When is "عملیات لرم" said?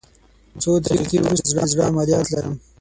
1.89-2.55